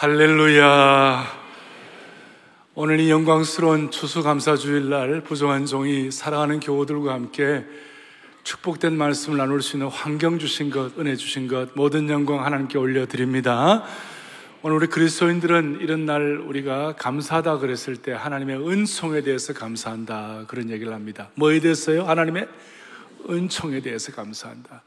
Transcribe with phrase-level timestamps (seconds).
[0.00, 1.26] 할렐루야.
[2.74, 7.66] 오늘 이 영광스러운 추수감사주일날 부정한 종이 사랑하는 교우들과 함께
[8.42, 13.84] 축복된 말씀을 나눌 수 있는 환경 주신 것, 은혜 주신 것, 모든 영광 하나님께 올려드립니다.
[14.62, 20.44] 오늘 우리 그리스도인들은 이런 날 우리가 감사하다 그랬을 때 하나님의 은총에 대해서 감사한다.
[20.48, 21.28] 그런 얘기를 합니다.
[21.34, 22.04] 뭐에 대해서요?
[22.04, 22.48] 하나님의
[23.28, 24.82] 은총에 대해서 감사한다.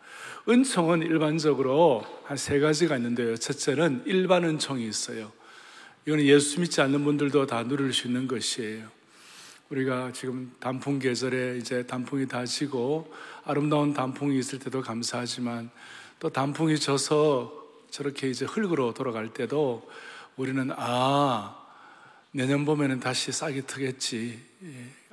[0.48, 3.38] 은총은 일반적으로 한 세 가지가 있는데요.
[3.38, 5.32] 첫째는 일반 은총이 있어요.
[6.06, 8.88] 이거는 예수 믿지 않는 분들도 다 누릴 수 있는 것이에요.
[9.70, 13.12] 우리가 지금 단풍 계절에 이제 단풍이 다 지고
[13.46, 15.70] 아름다운 단풍이 있을 때도 감사하지만
[16.20, 17.54] 또 단풍이 져서
[17.90, 19.90] 저렇게 이제 흙으로 돌아갈 때도
[20.36, 21.58] 우리는 아,
[22.32, 24.40] 내년 봄에는 다시 싹이 트겠지.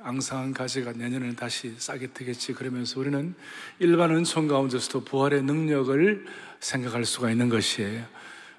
[0.01, 2.53] 예, 앙상한 가지가 내년에는 다시 싹이 트겠지.
[2.53, 3.35] 그러면서 우리는
[3.79, 6.25] 일반 은총 가운데서도 부활의 능력을
[6.59, 8.05] 생각할 수가 있는 것이에요.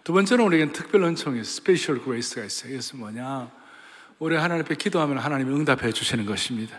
[0.05, 2.73] 두 번째는 우리에겐 특별 은총이 special grace가 있어요.
[2.73, 3.51] 이것은 뭐냐?
[4.19, 6.79] 우리 하나님 앞에 기도하면 하나님이 응답해 주시는 것입니다.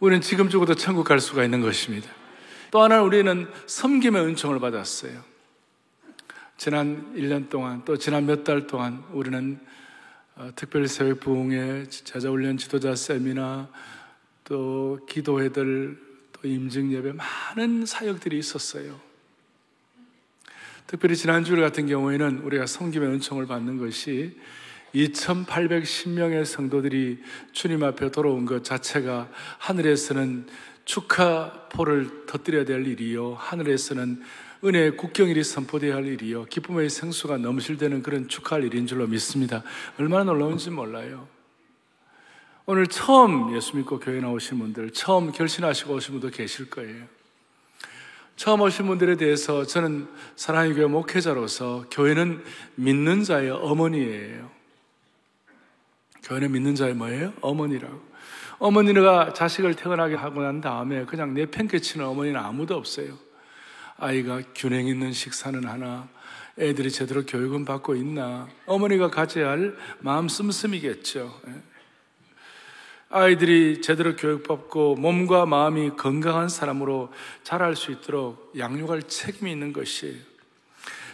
[0.00, 2.08] 우리는 지금 죽어도 천국 갈 수가 있는 것입니다.
[2.70, 5.22] 또 하나 우리는 섬김의 은총을 받았어요.
[6.56, 9.72] 지난 1년 동안 또 지난 몇 달 동안 우리는 어,
[10.56, 13.68] 특별 새벽 부흥회 제자훈련 지도자 세미나
[14.44, 15.98] 또 기도회들
[16.32, 18.98] 또 임증 예배 많은 사역들이 있었어요.
[20.86, 24.38] 특별히 지난주 같은 경우에는 우리가 성김의 은총을 받는 것이
[24.94, 30.46] 2,810명의 성도들이 주님 앞에 돌아온 것 자체가 하늘에서는
[30.84, 33.34] 축하포를 터뜨려야 될 일이요.
[33.34, 34.22] 하늘에서는
[34.64, 36.44] 은혜의 국경일이 선포되어야 할 일이요.
[36.44, 39.64] 기쁨의 생수가 넘실대는 그런 축하할 일인 줄로 믿습니다.
[39.98, 41.26] 얼마나 놀라운지 몰라요.
[42.64, 47.06] 오늘 처음 예수 믿고 교회 나오신 분들, 처음 결신하시고 오신 분도 계실 거예요.
[48.36, 52.44] 처음 오신 분들에 대해서 저는 사랑의 교회 목회자로서 교회는
[52.76, 54.48] 믿는 자의 어머니예요.
[56.22, 57.32] 교회는 믿는 자의 뭐예요?
[57.40, 58.00] 어머니라고.
[58.60, 63.18] 어머니가 자식을 태어나게 하고 난 다음에 그냥 내팽개치는 어머니는 아무도 없어요.
[64.02, 66.08] 아이가 균형 있는 식사는 하나,
[66.58, 71.40] 애들이 제대로 교육은 받고 있나, 어머니가 가져야 할 마음 씀씀이겠죠.
[71.46, 71.52] 예.
[73.10, 77.12] 아이들이 제대로 교육받고 몸과 마음이 건강한 사람으로
[77.44, 80.16] 자랄 수 있도록 양육할 책임이 있는 것이에요.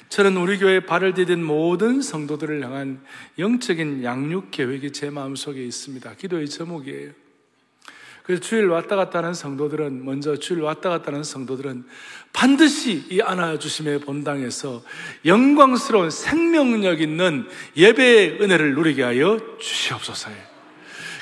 [0.08, 3.04] 저는 우리 교회에 발을 디딘 모든 성도들을 향한
[3.38, 6.14] 영적인 양육 계획이 제 마음속에 있습니다.
[6.14, 7.27] 기도의 제목이에요.
[8.28, 11.86] 그래서 주일 왔다 갔다 하는 성도들은 먼저 주일 왔다 갔다 하는 성도들은
[12.34, 14.82] 반드시 이 안아주심의 본당에서
[15.24, 20.28] 영광스러운 생명력 있는 예배의 은혜를 누리게 하여 주시옵소서.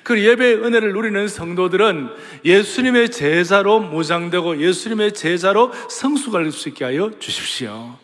[0.03, 2.09] 그 예배의 은혜를 누리는 성도들은
[2.44, 7.97] 예수님의 제자로 무장되고 예수님의 제자로 성숙할 수 있게 하여 주십시오.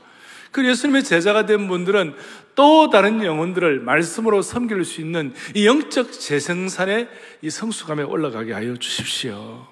[0.53, 2.15] 그 예수님의 제자가 된 분들은
[2.55, 7.09] 또 다른 영혼들을 말씀으로 섬길 수 있는 이 영적 재생산의
[7.43, 9.67] 이 성숙감에 올라가게 하여 주십시오.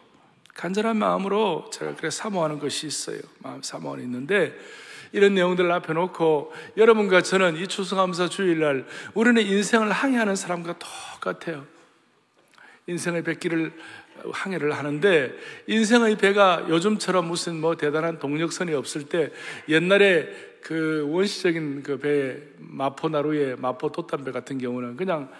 [0.55, 3.19] 간절한 마음으로 제가 그래 사모하는 것이 있어요.
[3.39, 4.55] 마음 사모하는 있는데
[5.13, 11.67] 이런 내용들을 앞에 놓고 여러분과 저는 이 추수감사 주일날 우리는 인생을 항해하는 사람과 똑같아요.
[12.87, 13.73] 인생의 백기를
[14.33, 15.33] 항해를 하는데
[15.67, 19.31] 인생의 배가 요즘처럼 무슨 뭐 대단한 동력선이 없을 때
[19.69, 25.31] 옛날에 그 원시적인 그 배, 마포 나루의 마포 돛담배 같은 경우는 그냥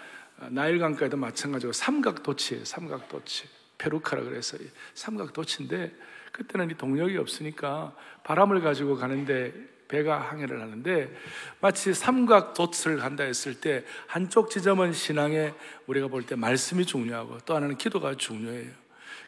[0.49, 2.65] 나일강가에도 마찬가지고 삼각도치예요.
[2.65, 3.47] 삼각도치.
[3.77, 4.57] 페루카라 그래서
[4.93, 5.91] 삼각도치인데
[6.31, 9.53] 그때는 이 동력이 없으니까 바람을 가지고 가는데
[9.87, 11.13] 배가 항해를 하는데
[11.59, 15.53] 마치 삼각도치를 간다 했을 때 한쪽 지점은 신앙에
[15.87, 18.80] 우리가 볼 때 말씀이 중요하고 또 하나는 기도가 중요해요.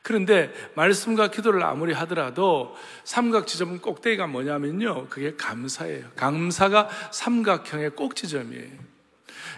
[0.04, 2.76] 그런데 말씀과 기도를 아무리 하더라도
[3.06, 5.08] 삼각 지점은 꼭대기가 뭐냐면요.
[5.08, 6.06] 그게 감사예요.
[6.18, 8.94] 감사가 삼각형의 꼭 지점이에요.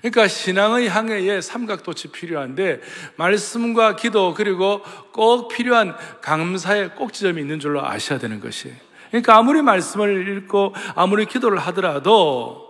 [0.01, 2.81] 그러니까 신앙의 항해에 삼각도치 필요한데
[3.15, 8.75] 말씀과 기도 그리고 꼭 필요한 감사의 꼭 지점이 있는 줄로 아셔야 되는 것이에요.
[9.09, 12.65] 그러니까 아무리 말씀을 읽고 아무리 기도를 하더라도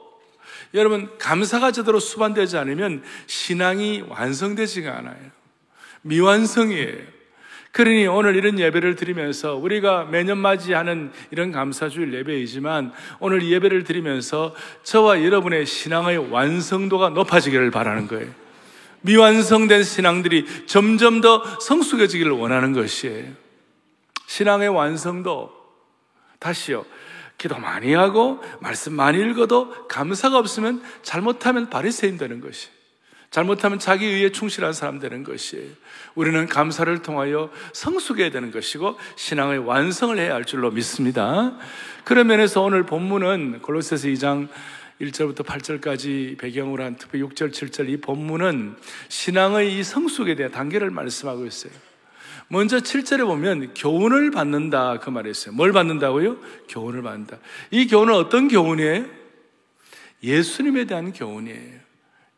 [0.73, 5.17] 여러분 감사가 제대로 수반되지 않으면 신앙이 완성되지가 않아요.
[6.03, 7.14] 미완성이에요.
[7.75, 15.21] 그러니 오늘 이런 예배를 드리면서 우리가 매년 맞이하는 이런 감사주일 예배이지만 오늘 예배를 드리면서 저와
[15.25, 18.31] 여러분의 신앙의 완성도가 높아지기를 바라는 거예요.
[19.01, 23.33] 미완성된 신앙들이 점점 더 성숙해지기를 원하는 것이에요.
[24.25, 25.51] 신앙의 완성도,
[26.39, 26.85] 다시요.
[27.37, 32.69] 기도 많이 하고 말씀 많이 읽어도 감사가 없으면 잘못하면 바리새인 되는 것이.
[33.35, 35.69] 잘못하면 자기 의에 충실한 사람 되는 것이에요.
[36.15, 41.57] 우리는 감사를 통하여 성숙해야 되는 것이고 신앙의 완성을 해야 할 줄로 믿습니다.
[42.05, 44.47] 그런 면에서 오늘 본문은 골로새서 2장
[45.01, 48.77] 1절부터 8절까지 배경으로 한 특히 6절, 7절 이 본문은
[49.09, 51.73] 신앙의 이 성숙에 대한 단계를 말씀하고 있어요.
[52.47, 55.53] 먼저 7절에 보면 교훈을 받는다 그 말이 있어요.
[55.53, 56.37] 뭘 받는다고요?
[56.69, 57.39] 교훈을 받는다.
[57.71, 59.03] 이 교훈은 어떤 교훈이에요?
[60.23, 61.84] 예수님에 대한 교훈이에요.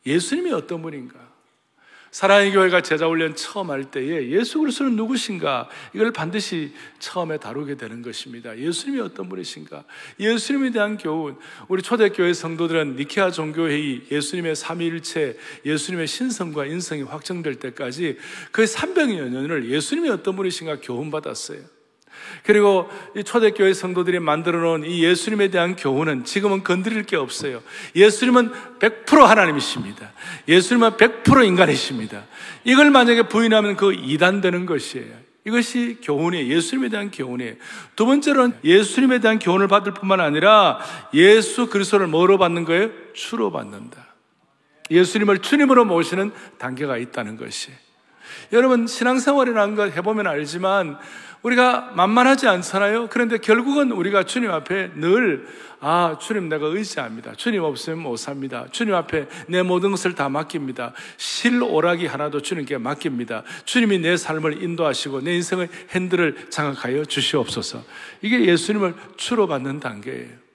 [0.07, 1.27] 예수님이 어떤 분인가?
[2.09, 8.01] 사랑의 교회가 제자 훈련 처음 할 때에 예수 그리스도는 누구신가 이걸 반드시 처음에 다루게 되는
[8.01, 8.57] 것입니다.
[8.57, 9.83] 예수님이 어떤 분이신가?
[10.19, 11.35] 예수님에 대한 교훈.
[11.67, 18.17] 우리 초대교회 성도들은 니케아 종교회의 예수님의 삼위일체, 예수님의 신성과 인성이 확정될 때까지
[18.51, 21.76] 그 300여 년을 예수님이 어떤 분이신가 교훈 받았어요.
[22.43, 27.61] 그리고 이 초대교회 성도들이 만들어 놓은 이 예수님에 대한 교훈은 지금은 건드릴 게 없어요.
[27.95, 30.11] 예수님은 100% 하나님이십니다.
[30.47, 32.23] 예수님은 100% 인간이십니다.
[32.63, 35.27] 이걸 만약에 부인하면 그 이단되는 것이에요.
[35.45, 36.53] 이것이 교훈이에요.
[36.53, 37.55] 예수님에 대한 교훈이에요.
[37.95, 40.79] 두 번째로는 예수님에 대한 교훈을 받을 뿐만 아니라
[41.13, 42.89] 예수 그리스도를 뭐로 받는 거예요?
[43.13, 44.05] 주로 받는다.
[44.91, 47.71] 예수님을 주님으로 모시는 단계가 있다는 것이.
[48.51, 50.97] 여러분 신앙생활이라는 걸 해보면 알지만
[51.41, 53.07] 우리가 만만하지 않잖아요.
[53.09, 55.47] 그런데 결국은 우리가 주님 앞에 늘,
[55.79, 57.33] 아, 주님 내가 의지합니다.
[57.35, 58.65] 주님 없으면 못 삽니다.
[58.71, 60.93] 주님 앞에 내 모든 것을 다 맡깁니다.
[61.17, 63.43] 실 오락이 하나도 주님께 맡깁니다.
[63.65, 67.83] 주님이 내 삶을 인도하시고 내 인생의 핸들을 장악하여 주시옵소서.
[68.21, 70.46] 이게 예수님을 주로 받는 단계예요.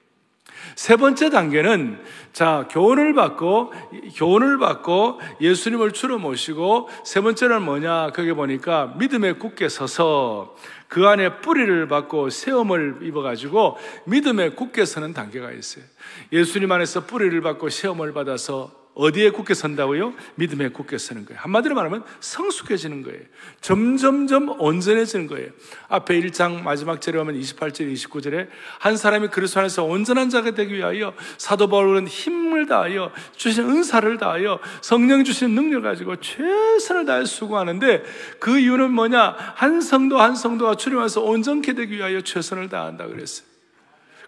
[0.75, 1.99] 세 번째 단계는
[2.33, 3.73] 자 교훈을 받고
[4.17, 10.57] 교훈을 받고 예수님을 주로 모시고 세 번째는 뭐냐 거기 보니까 믿음에 굳게 서서
[10.89, 15.85] 그 안에 뿌리를 받고 세움을 입어가지고 믿음에 굳게 서는 단계가 있어요.
[16.33, 20.13] 예수님 안에서 뿌리를 받고 시험을 받아서 어디에 굳게 선다고요?
[20.35, 21.41] 믿음에 굳게 서는 거예요.
[21.41, 23.21] 한마디로 말하면 성숙해지는 거예요.
[23.63, 25.51] 점점점 온전해지는 거예요.
[25.89, 28.49] 앞에 1장 마지막 절에 보면 28절, 29절에
[28.79, 34.59] 한 사람이 그리스도 안에서 온전한 자가 되기 위하여 사도 바울은 힘을 다하여 주신 은사를 다하여
[34.83, 38.05] 성령 주신 능력을 가지고 최선을 다해 수고하는데
[38.39, 39.37] 그 이유는 뭐냐?
[39.55, 43.52] 한 성도 한 성도가 안에서 온전케 되기 위하여 최선을 다한다 그랬어요.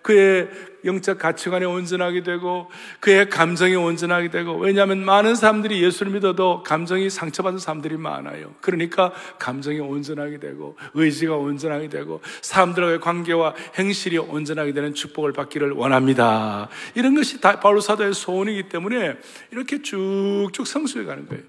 [0.05, 0.51] 그의
[0.85, 2.71] 영적 가치관이 온전하게 되고
[3.01, 8.55] 그의 감정이 온전하게 되고 왜냐하면 많은 사람들이 예수를 믿어도 감정이 상처받은 사람들이 많아요.
[8.61, 16.69] 그러니까 감정이 온전하게 되고 의지가 온전하게 되고 사람들과의 관계와 행실이 온전하게 되는 축복을 받기를 원합니다.
[16.95, 19.17] 이런 것이 다 바울 사도의 소원이기 때문에
[19.53, 21.43] 이렇게 쭉쭉 성수해 가는 거예요.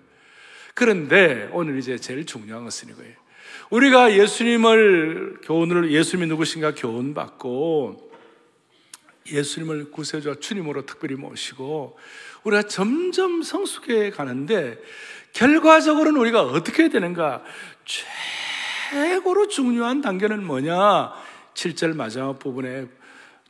[0.74, 3.16] 그런데 오늘 이제 제일 중요한 것은 이거예요.
[3.70, 8.06] 우리가 예수님을 교훈을 예수님이 누구신가 교훈 받고
[9.32, 11.98] 예수님을 구세주와 주님으로 특별히 모시고
[12.44, 14.78] 우리가 점점 성숙해 가는데
[15.34, 17.44] 결과적으로는 우리가 어떻게 해야 되는가?
[18.92, 21.14] 최고로 중요한 단계는 뭐냐?
[21.54, 22.88] 7절 마지막 부분에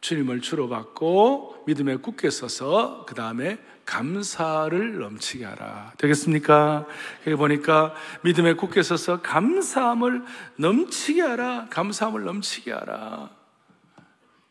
[0.02, 5.94] 주님을 주로 받고 믿음에 굳게 서서 그 다음에 감사를 넘치게 하라.
[5.98, 6.86] 되겠습니까?
[7.28, 10.24] 여기 보니까 믿음에 굳게 서서 감사함을
[10.58, 11.68] 넘치게 하라.
[11.70, 13.45] 감사함을 넘치게 하라.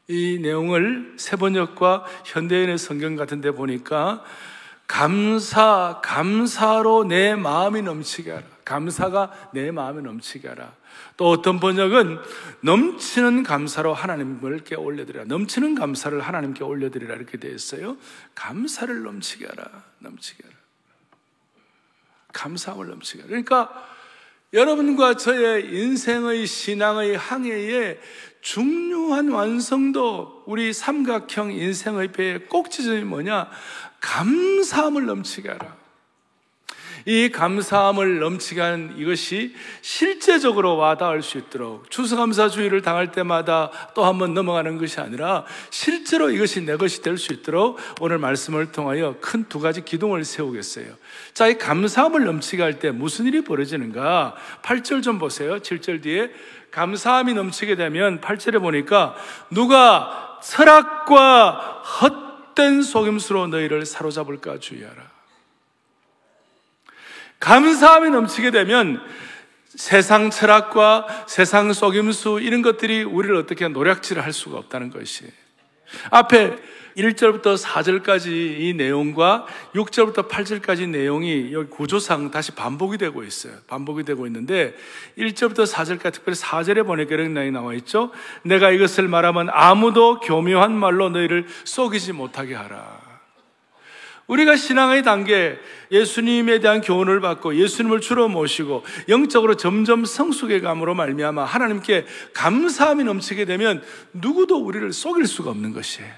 [0.08, 4.22] 이 내용을 세번역과 현대인의 성경 같은 데 보니까
[4.86, 8.44] 감사, 감사로 내 마음이 넘치게 하라.
[8.64, 10.72] 감사가 내 마음에 넘치게 하라.
[11.16, 12.18] 또 어떤 번역은
[12.60, 15.24] 넘치는 감사로 하나님께 올려드리라.
[15.24, 17.14] 넘치는 감사를 하나님께 올려드리라.
[17.14, 17.96] 이렇게 되어 있어요.
[18.34, 19.64] 감사를 넘치게 하라.
[20.00, 20.56] 넘치게 하라.
[22.32, 23.29] 감사함을 넘치게 하라.
[23.29, 23.94] 그러니까
[24.55, 27.99] 여러분과 저의 인생의 신앙의 항해에
[28.41, 33.51] 중요한 완성도, 우리 삼각형 인생의 배의 꼭지점이 뭐냐?
[34.01, 35.83] 감사함을 넘치게 하라.
[37.06, 44.32] 이 감사함을 넘치게 하는 이것이 실제적으로 와닿을 수 있도록 추수감사주의를 당할 때마다 또 한 번
[44.34, 49.61] 넘어가는 것이 아니라 실제로 이것이 내 것이 될 수 있도록 오늘 말씀을 통하여 큰 두
[49.61, 50.87] 가지 기둥을 세우겠어요.
[51.34, 54.34] 자, 이 감사함을 넘치게 할 때 무슨 일이 벌어지는가?
[54.63, 55.58] 8절 좀 보세요.
[55.58, 56.31] 7절 뒤에
[56.70, 59.15] 감사함이 넘치게 되면 8절에 보니까
[59.51, 65.13] 누가 철학과 헛된 속임수로 너희를 사로잡을까 주의하라.
[67.44, 69.03] 감사함이 넘치게 되면
[69.67, 75.27] 세상 철학과 세상 속임수 이런 것들이 우리를 어떻게 노략질을 할 수가 없다는 것이
[76.10, 76.56] 앞에
[76.96, 83.53] 1절부터 4절까지 이 내용과 6절부터 8절까지 내용이 여기 구조상 다시 반복이 되고 있어요.
[83.67, 84.74] 반복이 되고 있는데
[85.19, 88.10] 1절부터 4절까지 특별히 4절에 보니까 이런 내용이 나와 있죠.
[88.43, 93.04] 내가 이것을 말하면 아무도 교묘한 말로 너희를 속이지 못하게 하라.
[94.26, 95.58] 우리가 신앙의 단계,
[95.90, 103.44] 예수님에 대한 교훈을 받고 예수님을 주로 모시고 영적으로 점점 성숙해 감으로 말미암아 하나님께 감사함이 넘치게
[103.44, 106.10] 되면 누구도 우리를 속일 수가 없는 것이에요.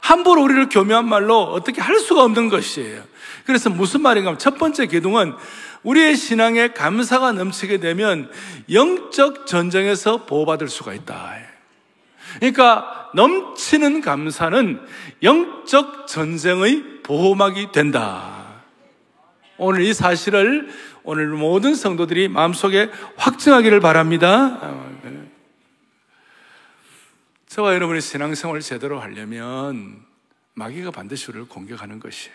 [0.00, 3.04] 함부로 우리를 교묘한 말로 어떻게 할 수가 없는 것이에요.
[3.44, 5.34] 그래서 무슨 말인가 하면 첫 번째 기둥은
[5.82, 8.30] 우리의 신앙에 감사가 넘치게 되면
[8.70, 11.36] 영적 전쟁에서 보호받을 수가 있다.
[12.36, 14.80] 그러니까 넘치는 감사는
[15.22, 18.62] 영적 전쟁의 보호막이 된다.
[19.58, 20.68] 오늘 이 사실을
[21.04, 24.60] 오늘 모든 성도들이 마음속에 확증하기를 바랍니다.
[27.46, 30.02] 저와 여러분의 신앙생활을 제대로 하려면
[30.54, 32.34] 마귀가 반드시 우리를 공격하는 것이에요.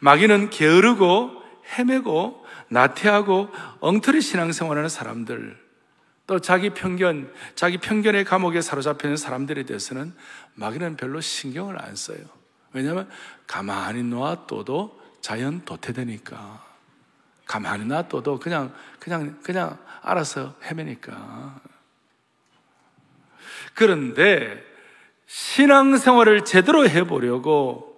[0.00, 1.42] 마귀는 게으르고
[1.78, 3.48] 헤매고 나태하고
[3.80, 5.58] 엉터리 신앙생활하는 사람들
[6.26, 10.14] 또 자기 편견, 자기 편견의 감옥에 사로잡혀 있는 사람들에 대해서는
[10.54, 12.18] 마귀는 별로 신경을 안 써요.
[12.72, 13.08] 왜냐하면
[13.46, 16.66] 가만히 놔둬도 자연 도태되니까.
[17.46, 21.60] 가만히 놔둬도 그냥, 그냥, 그냥 알아서 헤매니까.
[23.74, 24.64] 그런데
[25.26, 27.88] 신앙생활을 제대로 해보려고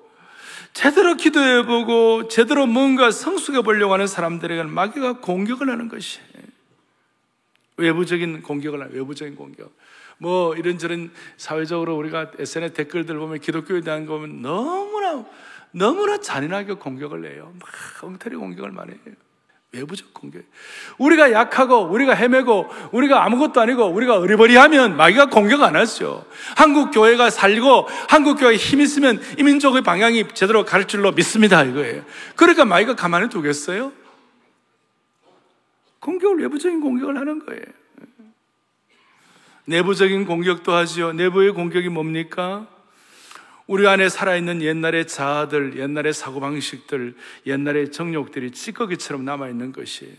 [0.72, 6.26] 제대로 기도해보고 제대로 뭔가 성숙해 보려고 하는 사람들에게는 마귀가 공격을 하는 것이에요.
[7.76, 9.72] 외부적인 공격을 하는 외부적인 공격.
[10.20, 15.24] 뭐 이런저런 사회적으로 우리가 SNS 댓글들 보면 기독교에 대한 거 보면 너무나
[15.72, 17.52] 너무나 잔인하게 공격을 해요.
[17.58, 17.68] 막
[18.04, 19.14] 엉터리 공격을 많이 해요.
[19.72, 20.42] 외부적 공격.
[20.98, 26.26] 우리가 약하고, 우리가 헤매고, 우리가 아무것도 아니고, 우리가 어리버리하면 마귀가 공격 안 하죠.
[26.56, 31.62] 한국 교회가 살고, 한국 교회에 힘 있으면 이민족의 방향이 제대로 갈 줄로 믿습니다.
[31.62, 32.04] 이거예요.
[32.34, 33.92] 그러니까 마귀가 가만히 두겠어요?
[36.00, 37.79] 공격을, 외부적인 공격을 하는 거예요.
[39.70, 41.12] 내부적인 공격도 하지요.
[41.12, 42.66] 내부의 공격이 뭡니까?
[43.68, 47.14] 우리 안에 살아있는 옛날의 자아들, 옛날의 사고방식들,
[47.46, 50.14] 옛날의 정욕들이 찌꺼기처럼 남아있는 것이에요.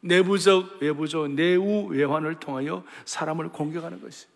[0.00, 4.26] 내부적, 외부적, 내우, 외환을 통하여 사람을 공격하는 것이.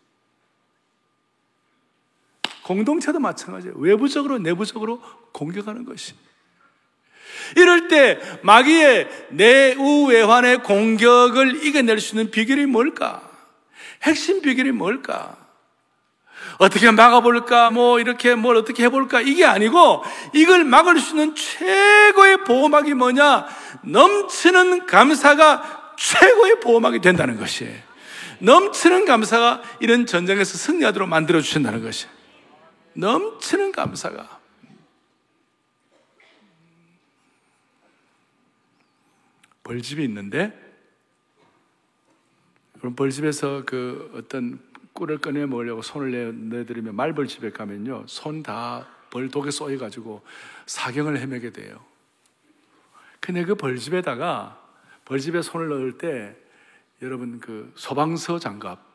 [2.63, 3.77] 공동체도 마찬가지예요.
[3.77, 5.03] 외부적으로, 내부적으로
[5.33, 6.15] 공격하는 것이.
[7.55, 13.28] 이럴 때 마귀의 내우, 외환의 공격을 이겨낼 수 있는 비결이 뭘까?
[14.03, 15.37] 핵심 비결이 뭘까?
[16.59, 20.03] 어떻게 막아볼까, 뭐, 이렇게 뭘 어떻게 해볼까, 이게 아니고,
[20.35, 23.47] 이걸 막을 수 있는 최고의 보호막이 뭐냐?
[23.83, 27.77] 넘치는 감사가 최고의 보호막이 된다는 것이에요.
[28.41, 32.13] 넘치는 감사가 이런 전쟁에서 승리하도록 만들어 주신다는 것이에요.
[32.95, 34.39] 넘치는 감사가.
[39.65, 40.68] 벌집이 있는데,
[42.79, 44.61] 그럼 벌집에서 그 어떤
[44.93, 48.05] 꿀을 꺼내 먹으려고 손을 내드리면 말벌집에 가면요.
[48.07, 50.23] 손 다 벌독에 쏘여가지고
[50.67, 51.81] 사경을 헤매게 돼요.
[53.21, 54.63] 근데 그 벌집에다가
[55.05, 56.37] 벌집에 손을 넣을 때
[57.03, 58.87] 여러분 그 소방서 장갑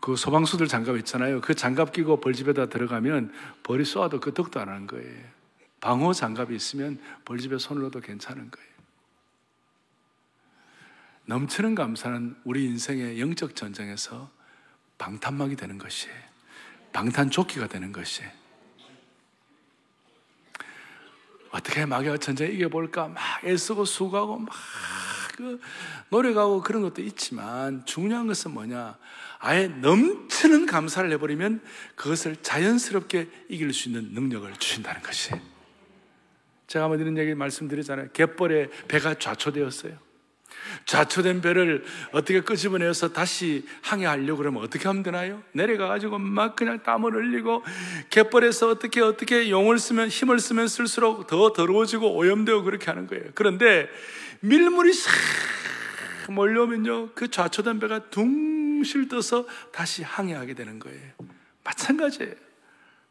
[0.00, 1.40] 그 소방수들 장갑 있잖아요.
[1.40, 3.32] 그 장갑 끼고 벌집에다 들어가면
[3.62, 5.24] 벌이 쏘아도 끄떡도 안 하는 거예요.
[5.80, 8.73] 방호 장갑이 있으면 벌집에 손을 넣어도 괜찮은 거예요.
[11.26, 14.30] 넘치는 감사는 우리 인생의 영적 전쟁에서
[14.98, 16.08] 방탄막이 되는 것이
[16.92, 18.22] 방탄조끼가 되는 것이.
[21.50, 23.08] 어떻게 마귀와 전쟁 이겨볼까?
[23.08, 24.54] 막 애쓰고 수고하고 막
[25.36, 25.60] 그
[26.10, 28.96] 노력하고 그런 것도 있지만 중요한 것은 뭐냐?
[29.38, 31.62] 아예 넘치는 감사를 해버리면
[31.96, 35.32] 그것을 자연스럽게 이길 수 있는 능력을 주신다는 것이.
[36.66, 38.10] 제가 한번 이런 얘기 말씀드리잖아요.
[38.12, 39.98] 갯벌에 배가 좌초되었어요
[40.86, 45.42] 좌초된 배를 어떻게 끄집어내서 다시 항해하려고 그러면 어떻게 하면 되나요?
[45.52, 47.62] 내려가가지고 막 그냥 땀을 흘리고
[48.10, 53.24] 갯벌에서 어떻게 어떻게 용을 쓰면 힘을 쓰면 쓸수록 더 더러워지고 오염되고 그렇게 하는 거예요.
[53.34, 53.88] 그런데
[54.40, 55.12] 밀물이 싹
[56.28, 57.10] 몰려오면요.
[57.14, 61.12] 그 좌초된 배가 둥실 떠서 다시 항해하게 되는 거예요.
[61.64, 62.34] 마찬가지예요.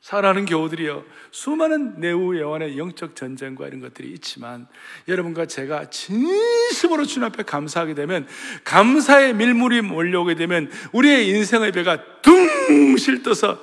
[0.03, 1.05] 살아가는 교우들이요.
[1.31, 4.67] 수많은 내후 예원의 영적 전쟁과 이런 것들이 있지만
[5.07, 8.27] 여러분과 제가 진심으로 주님 앞에 감사하게 되면
[8.65, 13.57] 감사의 밀물이 몰려오게 되면 우리의 인생의 배가 둥실 떠서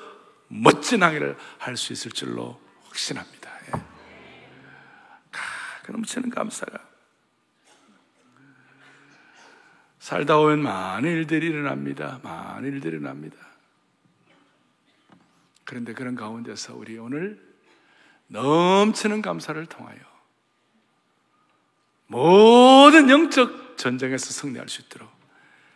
[0.48, 3.50] 멋진 항해를 할 수 있을 줄로 확신합니다.
[3.66, 3.72] 예.
[5.32, 6.78] 아, 넘치는 감사가
[9.98, 12.18] 살다 보면 많은 일들이 일어납니다.
[12.22, 13.49] 많은 일들이 일어납니다.
[15.70, 17.40] 그런데 그런 가운데서 우리 오늘
[18.26, 19.98] 넘치는 감사를 통하여
[22.08, 25.08] 모든 영적 전쟁에서 승리할 수 있도록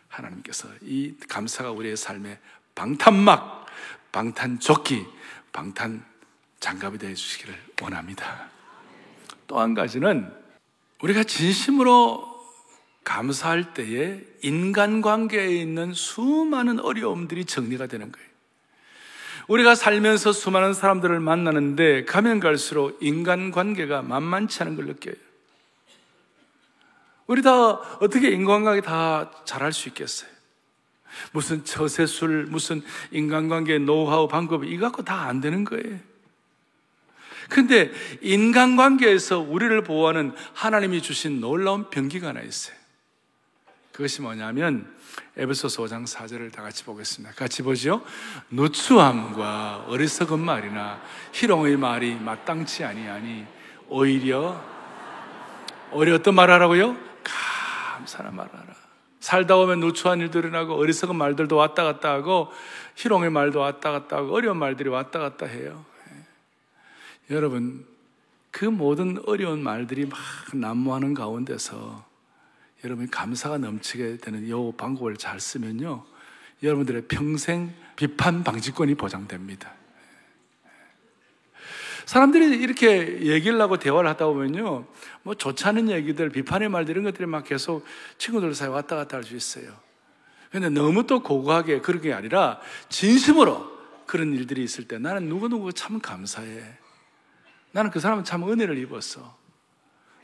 [0.09, 2.41] 하나님께서 이 감사가 우리의 삶의
[2.75, 3.67] 방탄막,
[4.11, 5.07] 방탄조끼,
[5.53, 6.05] 방탄
[6.59, 8.51] 장갑이 되어 주시기를 원합니다.
[9.47, 10.29] 또 한 가지는
[11.03, 12.45] 우리가 진심으로
[13.05, 18.34] 감사할 때에 인간관계에 있는 수많은 어려움들이 정리가 되는 거예요.
[19.49, 25.15] 우리가 살면서 수많은 사람들을 만나는데 가면 갈수록 인간 관계가 만만치 않은 걸 느껴요.
[27.27, 27.71] 우리 다
[28.01, 30.31] 어떻게 인간관계 다 잘할 수 있겠어요?
[31.33, 32.83] 무슨 처세술, 무슨
[33.13, 35.99] 인간관계 노하우, 방법, 이거 갖고 다 안 되는 거예요.
[37.49, 42.77] 근데 인간관계에서 우리를 보호하는 하나님이 주신 놀라운 병기가 하나 있어요.
[43.93, 44.93] 그것이 뭐냐면
[45.37, 47.35] 에베소서 5장 4절을 다 같이 보겠습니다.
[47.35, 48.03] 같이 보죠.
[48.51, 51.01] 누추함과 어리석은 말이나
[51.33, 53.47] 희롱의 말이 마땅치 아니하니
[53.89, 54.61] 오히려
[55.93, 56.97] 오히려 어떤 말 하라고요?
[57.25, 58.75] 감사한 말 하라.
[59.21, 62.53] 살다 보면 누추한 일들이 나고 어리석은 말들도 왔다 갔다 하고
[62.97, 65.85] 희롱의 말도 왔다 갔다 하고 어려운 말들이 왔다 갔다 해요.
[67.31, 67.35] 예.
[67.35, 67.87] 여러분
[68.51, 70.19] 그 모든 어려운 말들이 막
[70.53, 72.05] 난무하는 가운데서
[72.85, 76.05] 여러분이 감사가 넘치게 되는 이 방법을 잘 쓰면요.
[76.63, 79.73] 여러분들의 평생 비판 방지권이 보장됩니다.
[82.05, 84.87] 사람들이 이렇게 얘기를 하고 대화를 하다 보면요.
[85.23, 87.85] 뭐 좋지 않은 얘기들, 비판의 말들 이런 것들이 막 계속
[88.19, 89.73] 친구들 사이에 왔다 갔다 할 수 있어요.
[90.51, 92.61] 근데 너무 또 고고하게 그런 게 아니라
[92.91, 93.73] 진심으로
[94.07, 96.63] 그런 일들이 있을 때 나는 누구누구 참 감사해.
[97.73, 99.44] 나는 그 사람은 참 은혜를 입었어.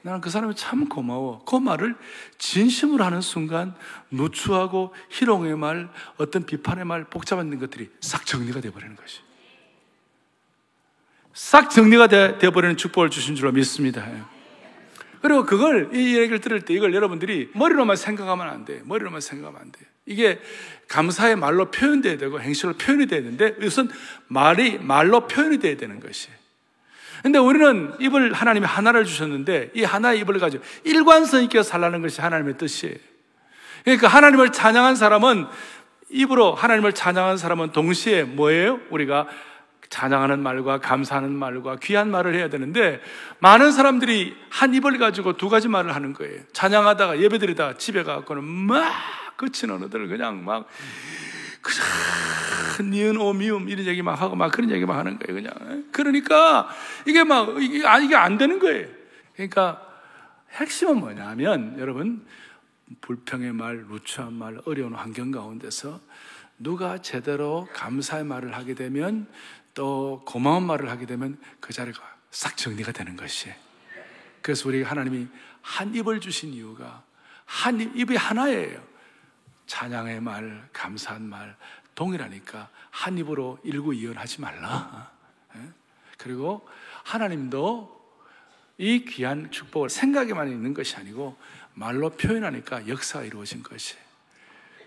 [0.02, 1.44] 나는 그 사람이 참 고마워.
[1.44, 1.94] 그 말을
[2.38, 3.74] 진심으로 하는 순간
[4.10, 9.20] 누추하고 희롱의 말, 어떤 비판의 말, 복잡한 것들이 싹 정리가 되어버리는 것이.
[11.34, 14.06] 싹 정리가 되어버리는 축복을 주신 줄로 믿습니다.
[15.20, 18.80] 그리고 그걸, 이 얘기를 들을 때 이걸 여러분들이 머리로만 생각하면 안 돼.
[18.84, 19.80] 머리로만 생각하면 안 돼.
[20.06, 20.40] 이게
[20.88, 23.90] 감사의 말로 표현돼야 되고 행실로 표현이 돼야 되는데 우선
[24.28, 26.30] 말이 말로 표현이 돼야 되는 것이.
[27.22, 32.56] 근데 우리는 입을 하나님이 하나를 주셨는데 이 하나의 입을 가지고 일관성 있게 살라는 것이 하나님의
[32.56, 32.96] 뜻이에요.
[33.84, 35.46] 그러니까 하나님을 찬양한 사람은
[36.10, 38.80] 입으로 하나님을 찬양한 사람은 동시에 뭐예요?
[38.90, 39.26] 우리가
[39.90, 43.00] 찬양하는 말과 감사하는 말과 귀한 말을 해야 되는데
[43.40, 46.40] 많은 사람들이 한 입을 가지고 두 가지 말을 하는 거예요.
[46.52, 48.92] 찬양하다가 예배드리다가 집에 가고는 막
[49.36, 50.68] 끝인 언어들을 그냥 막
[51.62, 56.68] 그냥 니은 오미움 이런 얘기 막 하고 막 그런 얘기 막 하는 거예요 그냥 그러니까
[57.06, 58.88] 이게 막 이게 아 이게 안 되는 거예요
[59.34, 59.86] 그러니까
[60.52, 62.26] 핵심은 뭐냐면 여러분
[63.00, 66.00] 불평의 말, 루추한 말, 어려운 환경 가운데서
[66.58, 69.26] 누가 제대로 감사의 말을 하게 되면
[69.74, 73.50] 또 고마운 말을 하게 되면 그 자리가 싹 정리가 되는 것이.
[74.42, 75.28] 그래서 우리 하나님이
[75.62, 77.02] 한 입을 주신 이유가
[77.44, 78.82] 한 입, 입이 하나예요.
[79.70, 81.54] 찬양의 말, 감사한 말,
[81.94, 85.12] 동일하니까 한 입으로 일구이연하지 말라.
[85.54, 85.60] 예?
[86.18, 86.68] 그리고
[87.04, 88.00] 하나님도
[88.78, 91.38] 이 귀한 축복을 생각에만 있는 것이 아니고
[91.74, 93.94] 말로 표현하니까 역사가 이루어진 것이.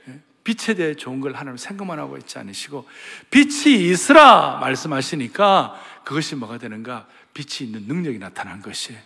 [0.10, 0.20] 예?
[0.44, 2.86] 빛에 대해 좋은 걸 하나님 생각만 하고 있지 않으시고
[3.32, 7.08] 빛이 있으라 말씀하시니까 그것이 뭐가 되는가?
[7.34, 8.98] 빛이 있는 능력이 나타난 것이.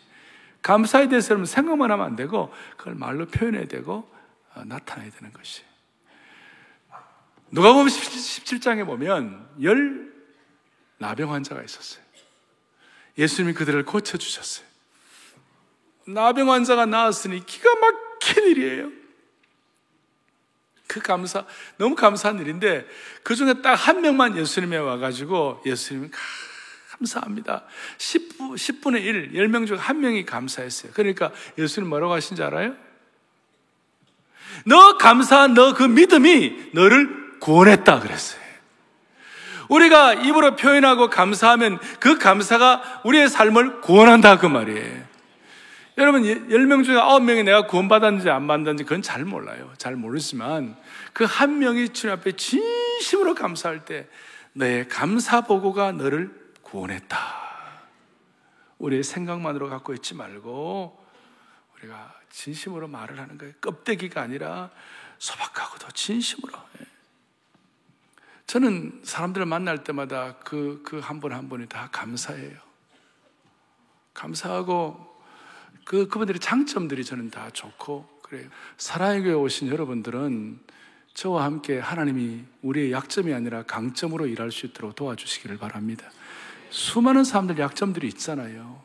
[0.63, 4.09] 감사에 대해서 여러분 생각만 하면 안 되고 그걸 말로 표현해야 되고
[4.55, 5.66] 어, 나타나야 되는 것이.
[7.51, 10.13] 누가 보면 17장에 보면 열
[10.97, 12.03] 나병 환자가 있었어요.
[13.17, 14.65] 예수님이 그들을 고쳐주셨어요.
[16.07, 18.91] 나병 환자가 나았으니 기가 막힌 일이에요.
[20.87, 21.45] 그 감사,
[21.77, 22.87] 너무 감사한 일인데
[23.23, 26.09] 그 중에 딱 한 명만 예수님에 와가지고 예수님이
[26.91, 27.65] 감사합니다.
[27.97, 30.93] 10분, 10분의 1, 10명 중 한 명이 감사했어요.
[30.93, 32.75] 그러니까 예수님 뭐라고 하신지 알아요?
[34.65, 38.41] 너 감사한 너 그 믿음이 너를 구원했다 그랬어요.
[39.69, 45.07] 우리가 입으로 표현하고 감사하면 그 감사가 우리의 삶을 구원한다 그 말이에요.
[45.97, 49.73] 여러분, 10명 중에 9명이 내가 구원받았는지 안 받았는지 그건 잘 몰라요.
[49.77, 50.77] 잘 모르지만
[51.11, 54.07] 그 한 명이 주님 앞에 진심으로 감사할 때
[54.53, 57.17] 너의 감사 보고가 너를 구원했다.
[58.77, 61.03] 우리의 생각만으로 갖고 있지 말고
[61.77, 63.53] 우리가 진심으로 말을 하는 거예요.
[63.59, 64.69] 껍데기가 아니라
[65.17, 66.53] 소박하고도 진심으로.
[68.47, 72.57] 저는 사람들을 만날 때마다 그, 그한분한 분이 다 감사해요.
[74.13, 75.05] 감사하고
[75.83, 78.47] 그, 그분들의 장점들이 저는 다 좋고 그래요.
[78.77, 80.59] 사랑의 교회 오신 여러분들은
[81.13, 86.09] 저와 함께 하나님이 우리의 약점이 아니라 강점으로 일할 수 있도록 도와주시기를 바랍니다.
[86.69, 88.81] 수많은 사람들 약점들이 있잖아요.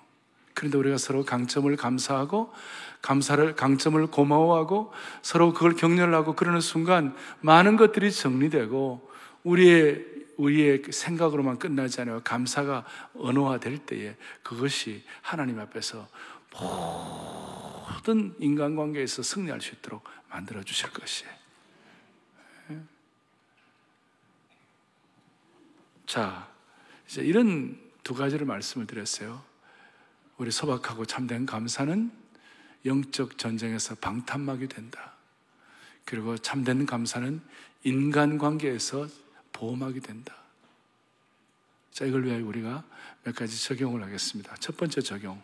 [0.54, 2.52] 그런데 우리가 서로 강점을 감사하고
[3.00, 9.11] 감사를 강점을 고마워하고 서로 그걸 격려하고 그러는 순간 많은 것들이 정리되고
[9.44, 12.20] 우리의 우리의 생각으로만 끝나지 않아요.
[12.24, 16.08] 감사가 언어화 될 때에 그것이 하나님 앞에서
[16.58, 21.42] 모든 인간관계에서 승리할 수 있도록 만들어 주실 것이에요.
[26.06, 26.48] 자,
[27.06, 29.42] 이제 이런 두 가지를 말씀을 드렸어요.
[30.36, 32.10] 우리 소박하고 참된 감사는
[32.84, 35.14] 영적 전쟁에서 방탄막이 된다.
[36.04, 37.40] 그리고 참된 감사는
[37.84, 39.06] 인간 관계에서
[39.62, 40.34] 보호막이 된다.
[41.92, 42.82] 자, 이걸 위하여 우리가
[43.22, 44.56] 몇 가지 적용을 하겠습니다.
[44.56, 45.40] 첫 번째 적용.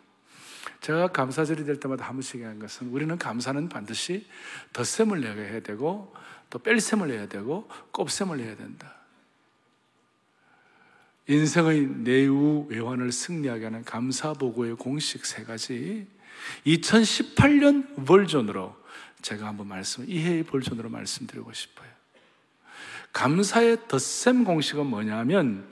[0.81, 4.27] 제가 감사절이 될 때마다 한 번씩 하는 것은 우리는 감사는 반드시
[4.73, 6.13] 덧셈을 내야 되고
[6.49, 8.95] 또 뺄셈을 해야 되고 곱셈을 해야 된다.
[11.27, 16.07] 인생의 내우 외환을 승리하게 하는 감사보고의 공식 세 가지
[16.65, 18.75] 2018년 버전으로
[19.21, 21.88] 제가 한번 말씀, 이해의 버전으로 말씀드리고 싶어요.
[23.13, 25.67] 감사의 덧셈 공식은 뭐냐면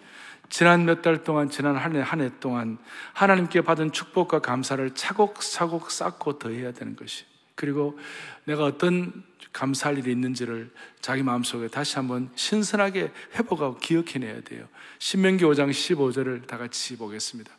[0.50, 2.78] 지난 몇 달 동안, 지난 한 해, 한 해 동안
[3.14, 7.26] 하나님께 받은 축복과 감사를 차곡차곡 쌓고 더해야 되는 것이.
[7.56, 8.00] 그리고
[8.46, 10.72] 내가 어떤 감사할 일이 있는지를
[11.02, 14.68] 자기 마음속에 다시 한번 신선하게 회복하고 기억해내야 돼요.
[15.00, 17.52] 신명기 5장 15절을 다 같이 보겠습니다.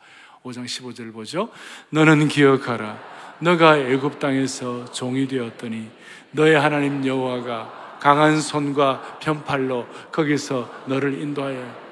[0.44, 1.50] 5장 15절을 보죠.
[1.90, 2.98] 너는 기억하라.
[3.40, 5.90] 너가 애굽 땅에서 종이 되었더니
[6.30, 11.88] 너의 하나님 여호와가 강한 손과 편팔로 거기서 너를 인도하여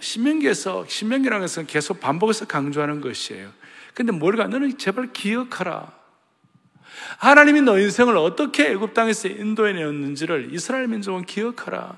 [0.00, 3.50] 신명기에서 신명기라는 것은 계속 반복해서 강조하는 것이에요.
[3.94, 4.46] 근데 뭘까?
[4.48, 5.92] 너는 제발 기억하라.
[7.18, 11.96] 하나님이 너 인생을 어떻게 애굽 땅에서 인도해 내었는지를 이스라엘 민족은 기억하라.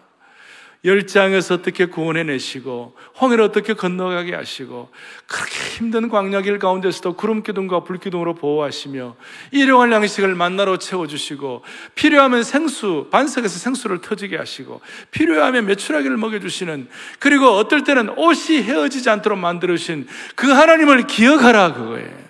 [0.84, 4.90] 열장에서 어떻게 구원해내시고 홍해를 어떻게 건너가게 하시고
[5.26, 9.16] 그렇게 힘든 광야길 가운데서도 구름 기둥과 불 기둥으로 보호하시며
[9.52, 11.62] 일용할 양식을 만나러 채워주시고
[11.94, 19.38] 필요하면 생수 반석에서 생수를 터지게 하시고 필요하면 메추라기를 먹여주시는 그리고 어떨 때는 옷이 헤어지지 않도록
[19.38, 22.23] 만들으신 그 하나님을 기억하라 그거예요.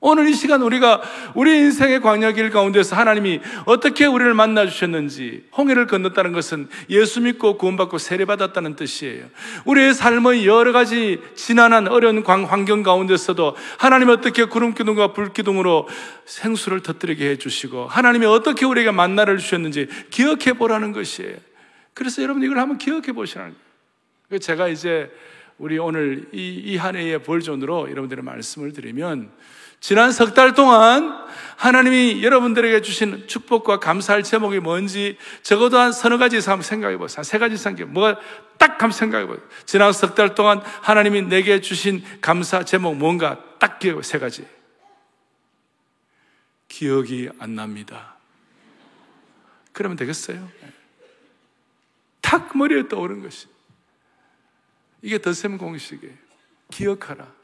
[0.00, 1.00] 오늘 이 시간 우리가
[1.34, 7.96] 우리 인생의 광야길 가운데서 하나님이 어떻게 우리를 만나 주셨는지 홍해를 건넜다는 것은 예수 믿고 구원받고
[7.96, 9.26] 세례받았다는 뜻이에요.
[9.64, 15.88] 우리의 삶의 여러 가지 지난한 어려운 환경 가운데서도 하나님이 어떻게 구름 기둥과 불 기둥으로
[16.26, 21.36] 생수를 터뜨리게 해 주시고 하나님이 어떻게 우리에게 만나를 주셨는지 기억해 보라는 것이에요.
[21.94, 23.54] 그래서 여러분 이걸 한번 기억해 보시라는
[24.28, 24.38] 거예요.
[24.38, 25.10] 제가 이제
[25.58, 29.30] 우리 오늘 이한 해의 벌전으로 여러분들의 말씀을 드리면
[29.80, 31.24] 지난 석 달 동안
[31.56, 37.22] 하나님이 여러분들에게 주신 축복과 감사할 제목이 뭔지 적어도 한 서너 가지 이상 생각해 보세요.
[37.22, 38.20] 세 가지 이상 뭐가
[38.58, 39.46] 딱 한번 생각해 보세요.
[39.64, 44.46] 지난 석 달 동안 하나님이 내게 주신 감사 제목 뭔가 딱 기억해 세 가지.
[46.68, 48.16] 기억이 안 납니다.
[49.72, 50.46] 그러면 되겠어요?
[52.20, 53.46] 탁 머리에 떠오른 것이.
[55.00, 56.14] 이게 덧셈 공식이에요.
[56.70, 57.35] 기억하라.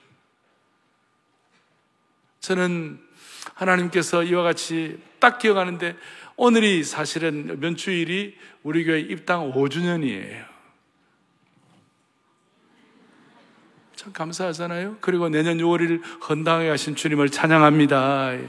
[2.43, 2.99] 저는
[3.55, 5.97] 하나님께서 이와 같이 딱 기억하는데
[6.37, 10.45] 오늘이 사실은 면주일이 우리 교회 입당 5주년이에요.
[13.95, 14.97] 참 감사하잖아요.
[15.01, 18.35] 그리고 내년 6월 1일 헌당에 가신 주님을 찬양합니다.
[18.35, 18.49] 예.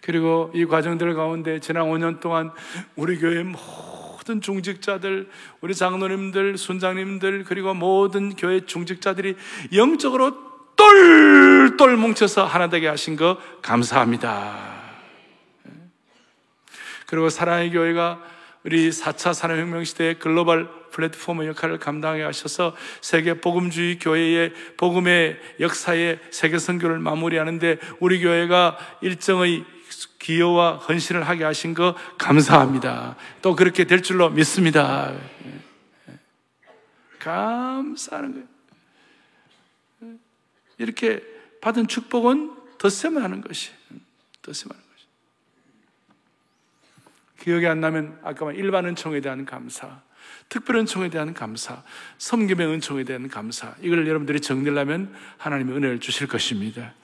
[0.00, 2.50] 그리고 이 과정들 가운데 지난 5년 동안
[2.96, 5.28] 우리 교회 모든 중직자들,
[5.60, 9.36] 우리 장로님들, 순장님들, 그리고 모든 교회 중직자들이
[9.74, 10.51] 영적으로
[10.82, 14.72] 똘똘 뭉쳐서 하나 되게 하신 거 감사합니다.
[17.06, 18.20] 그리고 사랑의 교회가
[18.64, 26.58] 우리 4차 산업혁명 시대의 글로벌 플랫폼의 역할을 감당해 하셔서 세계 복음주의 교회의 복음의 역사의 세계
[26.58, 29.64] 선교를 마무리하는데 우리 교회가 일정의
[30.18, 33.16] 기여와 헌신을 하게 하신 거 감사합니다.
[33.40, 35.12] 또 그렇게 될 줄로 믿습니다.
[37.18, 38.51] 감사하는 거예요.
[40.78, 41.22] 이렇게
[41.60, 43.70] 받은 축복은 덧셈을 하는 것이
[44.42, 45.06] 덧셈 하는 것이
[47.40, 50.00] 기억이 안 나면 아까 말 일반 은총에 대한 감사,
[50.48, 51.82] 특별 은총에 대한 감사,
[52.18, 56.94] 섬김의 은총에 대한 감사 이걸 여러분들이 정리하면 하나님의 은혜를 주실 것입니다.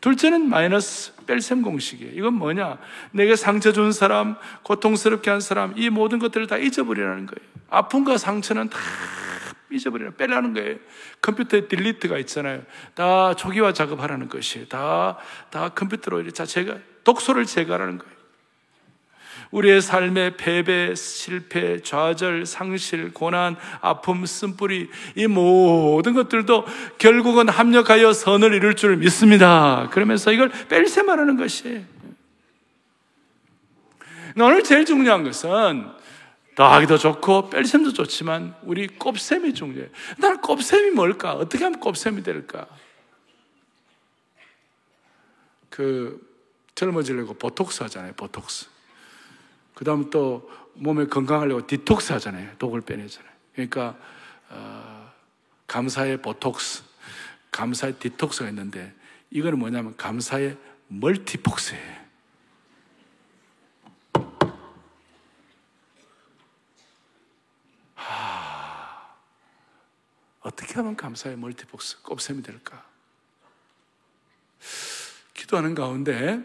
[0.00, 2.12] 둘째는 마이너스 뺄셈 공식이에요.
[2.12, 2.78] 이건 뭐냐?
[3.12, 7.50] 내게 상처 준 사람, 고통스럽게 한 사람, 이 모든 것들을 다 잊어버리라는 거예요.
[7.70, 8.78] 아픔과 상처는 다
[9.70, 10.76] 잊어버리라 빼라는 거예요.
[11.20, 12.62] 컴퓨터에 딜리트가 있잖아요.
[12.94, 14.66] 다 초기화 작업하라는 것이에요.
[14.68, 15.18] 다,
[15.50, 18.14] 다 컴퓨터로 이렇게 제가, 독소를 제거하라는 거예요.
[19.50, 26.66] 우리의 삶의 패배, 실패, 좌절, 상실, 고난, 아픔, 쓴뿌리, 이 모든 것들도
[26.98, 29.88] 결국은 합력하여 선을 이룰 줄 믿습니다.
[29.92, 31.82] 그러면서 이걸 뺄셈하라는 것이에요.
[34.36, 35.86] 오늘 제일 중요한 것은
[36.54, 39.88] 더하기 도 좋고 뺄셈도 좋지만 우리 곱셈이 중요해요.
[40.18, 41.34] 나는 곱셈이 뭘까?
[41.34, 42.66] 어떻게 하면 곱셈이 될까?
[45.68, 46.20] 그
[46.74, 48.12] 젊어지려고 보톡스 하잖아요.
[48.14, 48.68] 보톡스.
[49.74, 52.56] 그 다음 또 몸에 건강하려고 디톡스 하잖아요.
[52.58, 53.32] 독을 빼내잖아요.
[53.52, 53.96] 그러니까
[54.50, 55.12] 어,
[55.66, 56.84] 감사의 보톡스,
[57.50, 58.92] 감사의 디톡스가 있는데
[59.30, 60.56] 이거는 뭐냐면 감사의
[60.88, 62.03] 멀티폭스예요.
[70.44, 72.84] 어떻게 하면 감사의 멀티폭스 꼽셈이 될까?
[75.32, 76.40] 기도하는 가운데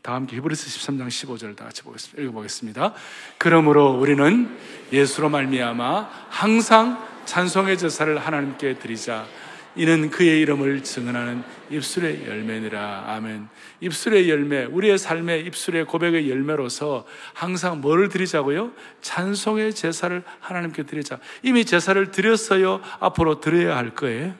[0.00, 2.22] 다음 히브리서 13장 15절을 다 같이 보겠습니다.
[2.22, 2.94] 읽어보겠습니다.
[3.38, 4.58] 그러므로 우리는
[4.92, 9.26] 예수로 말미암아 항상 찬송의 제사를 하나님께 드리자.
[9.74, 13.04] 이는 그의 이름을 증언하는 입술의 열매니라.
[13.06, 13.48] 아멘.
[13.80, 18.72] 입술의 열매, 우리의 삶의 입술의 고백의 열매로서 항상 뭐를 드리자고요?
[19.00, 21.18] 찬송의 제사를 하나님께 드리자.
[21.42, 22.82] 이미 제사를 드렸어요.
[23.00, 24.34] 앞으로 드려야 할 거예요.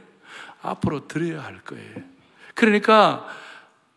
[0.60, 1.96] 앞으로 드려야 할 거예요.
[2.54, 3.26] 그러니까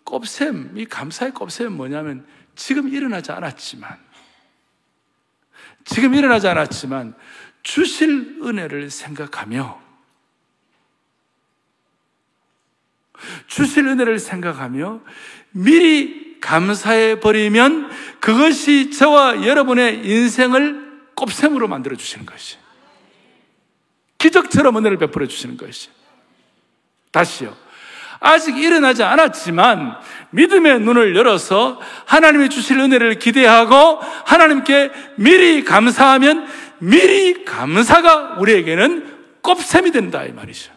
[0.06, 3.98] 꼽셈, 이 감사의 꼽셈은 뭐냐면 지금 일어나지 않았지만,
[5.84, 7.14] 지금 일어나지 않았지만
[7.62, 9.85] 주실 은혜를 생각하며
[13.48, 15.02] 주실 은혜를 생각하며
[15.52, 22.58] 미리 감사해 버리면 그것이 저와 여러분의 인생을 꼽셈으로 만들어 주시는 것이
[24.18, 25.90] 기적처럼 은혜를 베풀어 주시는 것이
[27.12, 27.56] 다시요.
[28.20, 29.98] 아직 일어나지 않았지만
[30.32, 36.48] 믿음의 눈을 열어서 하나님이 주실 은혜를 기대하고 하나님께 미리 감사하면
[36.80, 40.75] 미리 감사가 우리에게는 꼽셈이 된다 이 말이죠.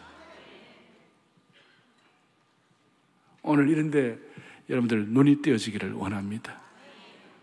[3.49, 4.17] 오늘 이런데
[4.69, 6.61] 여러분들 눈이 띄어지기를 원합니다.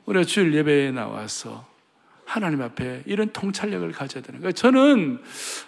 [0.05, 1.69] 우리가 주일 예배에 나와서
[2.25, 4.53] 하나님 앞에 이런 통찰력을 가져야 되는 거예요.
[4.53, 5.21] 저는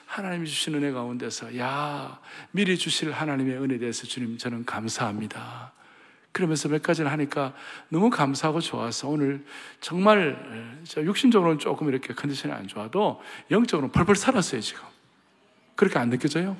[0.06, 2.20] 하나님이 주신 은혜 가운데서, 야,
[2.52, 5.72] 미리 주실 하나님의 은혜에 대해서 주님, 저는 감사합니다.
[6.30, 7.52] 그러면서 몇 가지를 하니까
[7.88, 9.44] 너무 감사하고 좋아서 오늘
[9.80, 13.20] 정말 육신적으로는 조금 이렇게 컨디션이 안 좋아도
[13.50, 14.82] 영적으로는 펄펄 살았어요, 지금.
[15.74, 16.56] 그렇게 안 느껴져요?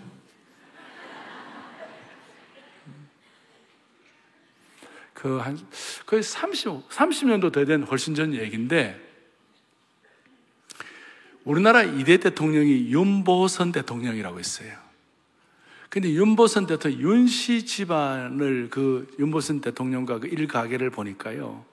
[5.19, 5.59] 그 한,
[6.07, 9.05] 거의 30, 30년도 더 된 훨씬 전 얘기인데,
[11.43, 14.73] 우리나라 이대 대통령이 윤보선 대통령이라고 있어요.
[15.89, 21.65] 근데 윤보선 대통령, 윤씨 집안을 그 윤보선 대통령과 그 일가계를 보니까요.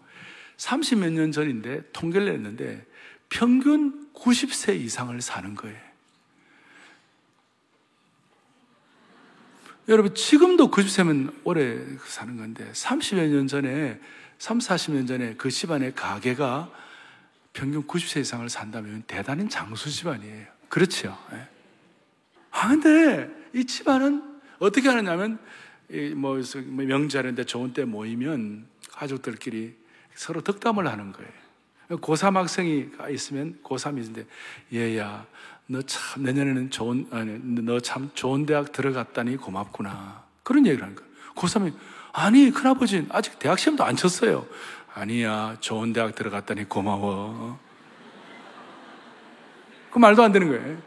[0.57, 2.83] 30 몇 년 전인데 통계를 냈는데
[3.29, 5.84] 평균 90세 이상을 사는 거예요.
[9.87, 13.99] 여러분, 지금도 90세면 오래 사는 건데, 30여 년 전에,
[14.39, 16.71] 3, 40년 전에 그 집안의 가계가
[17.53, 20.47] 평균 90세 이상을 산다면 대단한 장수 집안이에요.
[20.69, 21.15] 그렇죠.
[21.33, 21.47] 예.
[22.49, 25.37] 아, 근데 이 집안은 어떻게 하느냐면,
[26.15, 29.75] 뭐, 뭐, 명절인데 좋은 때 모이면 가족들끼리
[30.15, 31.31] 서로 덕담을 하는 거예요.
[31.89, 34.25] 고3 학생이 있으면 고3인데,
[34.73, 35.27] 얘야,
[35.67, 40.23] 너 참 내년에는 좋은 아니 너 참 좋은 대학 들어갔다니 고맙구나.
[40.43, 41.09] 그런 얘기를 하는 거예요.
[41.35, 41.73] 고3이
[42.13, 44.45] 아니 큰아버지 아직 대학 시험도 안 쳤어요.
[44.93, 47.59] 아니야 좋은 대학 들어갔다니 고마워.
[49.91, 50.77] 그 말도 안 되는 거예요.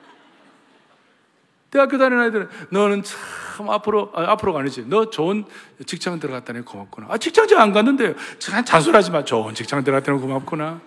[1.70, 4.86] 대학교 다니는 아이들은 너는 참 앞으로 아, 앞으로가 아니지.
[4.88, 5.44] 너 좋은
[5.86, 7.08] 직장 들어갔다니 고맙구나.
[7.10, 9.24] 아 직장직 안 갔는데 잔소리하지 마.
[9.24, 10.80] 좋은 직장 들어갔다니 고맙구나.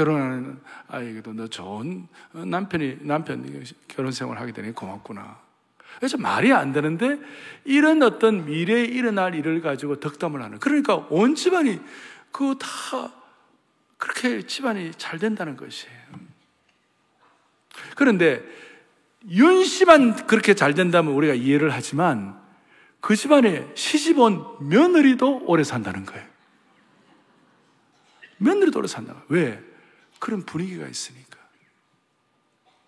[0.00, 0.58] 결혼하는
[0.88, 5.38] 아이에게도 너 좋은 남편이, 남편 결혼 생활 하게 되니 고맙구나.
[5.98, 7.18] 그래서 말이 안 되는데
[7.64, 10.58] 이런 어떤 미래에 일어날 일을 가지고 덕담을 하는.
[10.58, 11.80] 그러니까 온 집안이
[12.32, 13.12] 그다
[13.98, 16.00] 그렇게 집안이 잘 된다는 것이에요.
[17.94, 18.42] 그런데
[19.28, 22.40] 윤 씨만 그렇게 잘 된다면 우리가 이해를 하지만
[23.00, 26.26] 그 집안에 시집 온 며느리도 오래 산다는 거예요.
[28.38, 29.22] 며느리도 오래 산다.
[29.28, 29.62] 왜?
[30.20, 31.40] 그런 분위기가 있으니까.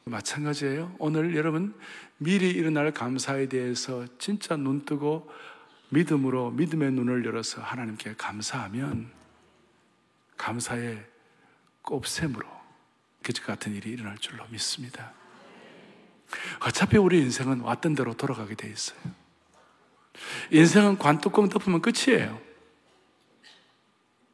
[0.04, 0.94] 마찬가지예요.
[0.98, 1.74] 오늘 여러분
[2.18, 5.28] 미리 일어날 감사에 대해서 진짜 눈 뜨고
[5.88, 9.10] 믿음으로 믿음의 눈을 열어서 하나님께 감사하면
[10.36, 11.04] 감사의
[11.82, 12.46] 꼽샘으로
[13.22, 15.12] 기적 같은 일이 일어날 줄로 믿습니다.
[16.60, 18.98] 어차피 우리 인생은 왔던 대로 돌아가게 돼 있어요.
[20.50, 22.40] 인생은 관뚜껑 덮으면 끝이에요.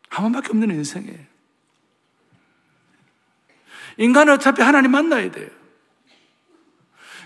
[0.08, 1.38] 한 번밖에 없는 인생이에요.
[3.98, 5.48] 인간은 어차피 하나님 만나야 돼요.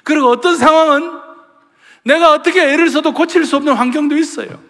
[0.02, 1.20] 그리고 어떤 상황은
[2.04, 4.60] 내가 어떻게 애를 써도 고칠 수 없는 환경도 있어요.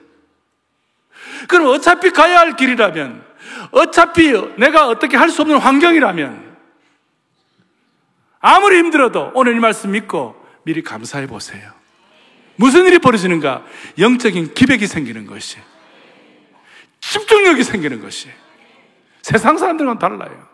[1.48, 3.24] 그럼 어차피 가야 할 길이라면,
[3.70, 6.56] 어차피 내가 어떻게 할 수 없는 환경이라면,
[8.40, 10.34] 아무리 힘들어도 오늘 이 말씀 믿고
[10.64, 11.72] 미리 감사해 보세요.
[12.56, 13.64] 무슨 일이 벌어지는가?
[13.98, 15.58] 영적인 기백이 생기는 것이.
[17.00, 18.28] 집중력이 생기는 것이.
[19.22, 20.51] 세상 사람들과는 달라요.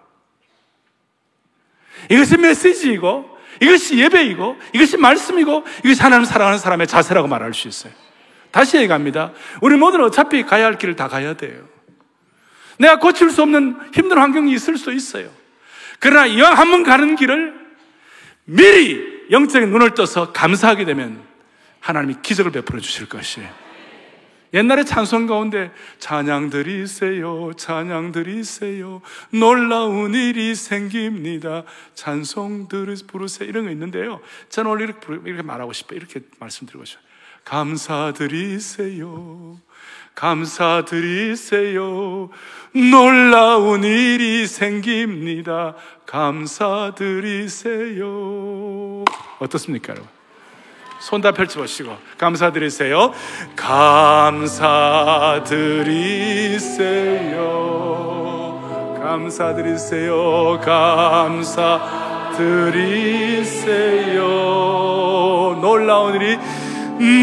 [2.11, 7.93] 이것이 메시지이고, 이것이 예배이고, 이것이 말씀이고, 이것이 하나님 사랑하는 사람의 자세라고 말할 수 있어요.
[8.51, 9.33] 다시 얘기합니다.
[9.61, 11.61] 우리 모두는 어차피 가야 할 길을 다 가야 돼요.
[12.79, 15.29] 내가 고칠 수 없는 힘든 환경이 있을 수 있어요.
[15.99, 17.55] 그러나 이왕 한 번 가는 길을
[18.45, 21.21] 미리 영적인 눈을 떠서 감사하게 되면
[21.81, 23.49] 하나님이 기적을 베풀어 주실 것이에요.
[24.55, 31.65] 옛날에 찬송 가운데 찬양 드리세요, 찬양 드리세요, 놀라운 일이 생깁니다.
[31.95, 32.69] 찬송
[33.07, 33.49] 부르세요.
[33.49, 34.21] 이런 거 있는데요.
[34.49, 35.99] 저는 오늘 이렇게, 이렇게 말하고 싶어요.
[35.99, 37.05] 이렇게 말씀드리고 싶어요.
[37.45, 38.99] 감사드리세요.
[40.15, 41.81] 감사드리세요.
[42.73, 45.75] 놀라운 일이 생깁니다.
[46.07, 47.45] 감사드리세요.
[49.39, 50.18] 어떻습니까, 여러분?
[51.01, 53.13] 손 다 펼쳐보시고 감사드리세요.
[53.57, 54.59] 감사드리세요.
[59.01, 60.61] 감사드리세요.
[60.61, 61.99] 감사드리세요.
[65.61, 66.39] 놀라운 일이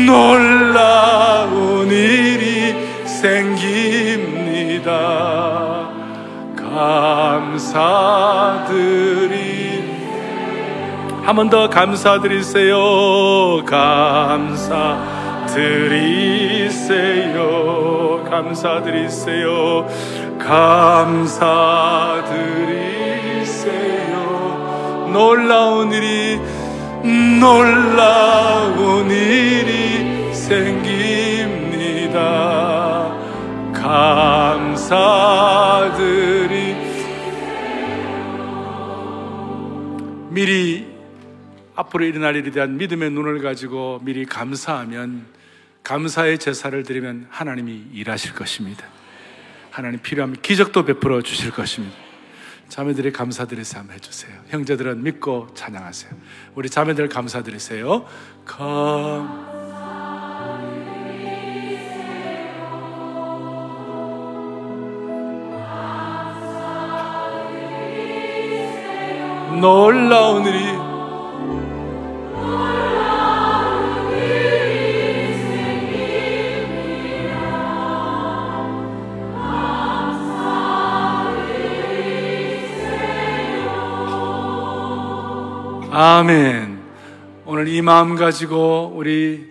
[0.05, 2.73] 놀라운 일이
[3.05, 4.91] 생깁니다.
[8.15, 9.34] 감사드리
[11.25, 13.65] 한 번 더 감사드리세요.
[13.65, 14.75] 감사드리세요.
[18.29, 19.87] 감사드리세요.
[20.37, 21.25] 감사드리세요.
[25.11, 26.39] 놀라운 일이
[27.39, 32.15] 놀라운 일이 생깁니다.
[33.73, 35.15] 감사드리
[40.29, 40.84] 미리
[41.75, 45.25] 앞으로 일어날 일에 대한 믿음의 눈을 가지고 미리 감사하면
[45.83, 48.85] 감사의 제사를 드리면 하나님이 일하실 것입니다.
[49.71, 51.95] 하나님 필요하면 기적도 베풀어 주실 것입니다.
[52.69, 54.33] 자매들이 감사드리세요 한번 해주세요.
[54.47, 56.11] 형제들은 믿고 찬양하세요.
[56.55, 58.07] 우리 자매들 감사드리세요.
[58.45, 59.65] 감.
[69.61, 70.84] 놀라운 일이
[85.97, 86.83] 아멘.
[87.45, 89.49] 오늘 이 마음 가지고 우리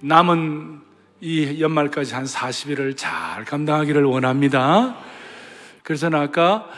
[0.00, 0.80] 남은
[1.20, 4.96] 이 연말까지 한 40일을 잘 감당하기를 원합니다.
[5.84, 6.68] 그래서 아까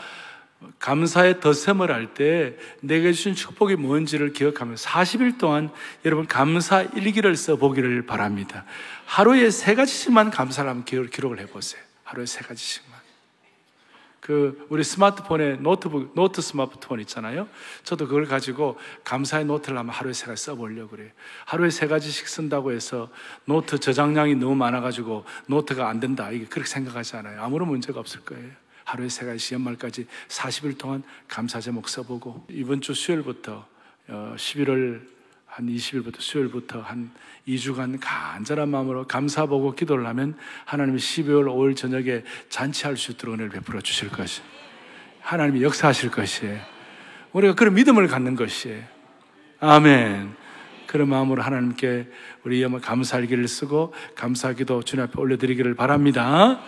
[0.77, 5.71] 감사의 덧셈을 할 때 내게 주신 축복이 뭔지를 기억하며 40일 동안
[6.05, 8.63] 여러분 감사 일기를 써보기를 바랍니다.
[9.07, 11.81] 하루에 세 가지씩만 감사를 한번 기록을 해보세요.
[12.03, 12.88] 하루에 세 가지씩만.
[14.19, 17.47] 그 우리 스마트폰에 노트북 노트 스마트폰 있잖아요.
[17.83, 21.09] 저도 그걸 가지고 감사의 노트를 한번 하루에 세 가지 써보려고 그래요.
[21.45, 23.09] 하루에 세 가지씩 쓴다고 해서
[23.45, 27.41] 노트 저장량이 너무 많아가지고 노트가 안 된다 이게 그렇게 생각하지 않아요.
[27.41, 28.49] 아무런 문제가 없을 거예요.
[28.83, 33.65] 하루에 세 가지 연말까지 40일 동안 감사 제목 써보고 이번 주 수요일부터
[34.09, 35.18] 11월 어,
[35.59, 37.11] 한 20일부터 수요일부터 한
[37.45, 43.51] 2주간 간절한 마음으로 감사 보고 기도를 하면 하나님이 12월 5일 저녁에 잔치할 수 있도록 은혜를
[43.51, 44.41] 베풀어 주실 것이
[45.19, 46.61] 하나님이 역사하실 것이에요.
[47.33, 48.81] 우리가 그런 믿음을 갖는 것이에요.
[49.59, 50.33] 아멘.
[50.87, 52.07] 그런 마음으로 하나님께
[52.45, 56.61] 우리 영어 감사일기를 쓰고 감사기도 주님 앞에 올려드리기를 바랍니다.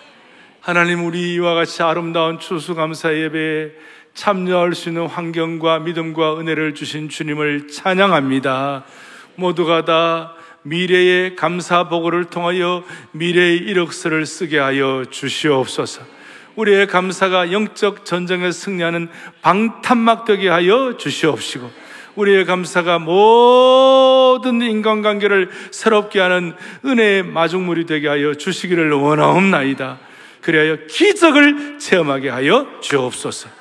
[0.59, 3.71] 하나님 우리 이와 같이 아름다운 추수감사 예배에
[4.13, 8.83] 참여할 수 있는 환경과 믿음과 은혜를 주신 주님을 찬양합니다.
[9.35, 16.03] 모두가 다 미래의 감사 보고를 통하여 미래의 이력서를 쓰게 하여 주시옵소서.
[16.55, 19.09] 우리의 감사가 영적 전쟁에 승리하는
[19.41, 21.71] 방탄막 되게 하여 주시옵시고
[22.15, 26.53] 우리의 감사가 모든 인간관계를 새롭게 하는
[26.85, 29.97] 은혜의 마중물이 되게 하여 주시기를 원하옵나이다.
[30.41, 33.60] 그리하여 기적을 체험하게 하여 주옵소서.